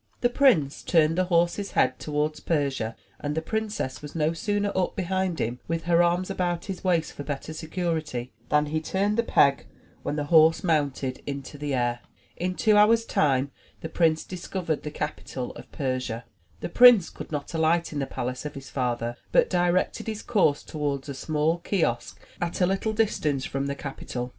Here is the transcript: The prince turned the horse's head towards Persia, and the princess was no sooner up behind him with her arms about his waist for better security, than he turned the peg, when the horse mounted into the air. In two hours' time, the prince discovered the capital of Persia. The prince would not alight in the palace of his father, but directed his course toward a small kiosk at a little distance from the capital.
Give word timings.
The 0.21 0.29
prince 0.31 0.81
turned 0.81 1.15
the 1.15 1.25
horse's 1.25 1.73
head 1.73 1.99
towards 1.99 2.39
Persia, 2.39 2.95
and 3.19 3.35
the 3.35 3.39
princess 3.43 4.01
was 4.01 4.15
no 4.15 4.33
sooner 4.33 4.71
up 4.75 4.95
behind 4.95 5.37
him 5.37 5.59
with 5.67 5.83
her 5.83 6.01
arms 6.01 6.31
about 6.31 6.65
his 6.65 6.83
waist 6.83 7.13
for 7.13 7.23
better 7.23 7.53
security, 7.53 8.31
than 8.49 8.65
he 8.65 8.81
turned 8.81 9.15
the 9.15 9.21
peg, 9.21 9.67
when 10.01 10.15
the 10.15 10.23
horse 10.33 10.63
mounted 10.63 11.21
into 11.27 11.55
the 11.55 11.75
air. 11.75 11.99
In 12.35 12.55
two 12.55 12.77
hours' 12.77 13.05
time, 13.05 13.51
the 13.81 13.89
prince 13.89 14.23
discovered 14.23 14.81
the 14.81 14.89
capital 14.89 15.51
of 15.51 15.71
Persia. 15.71 16.25
The 16.61 16.69
prince 16.69 17.13
would 17.19 17.31
not 17.31 17.53
alight 17.53 17.93
in 17.93 17.99
the 17.99 18.07
palace 18.07 18.43
of 18.43 18.55
his 18.55 18.71
father, 18.71 19.17
but 19.31 19.51
directed 19.51 20.07
his 20.07 20.23
course 20.23 20.63
toward 20.63 21.07
a 21.09 21.13
small 21.13 21.59
kiosk 21.59 22.19
at 22.41 22.59
a 22.59 22.65
little 22.65 22.93
distance 22.93 23.45
from 23.45 23.67
the 23.67 23.75
capital. 23.75 24.29